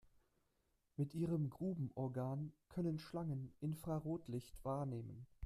[0.95, 5.27] Mit ihrem Grubenorgan können Schlangen Infrarotlicht wahrnehmen.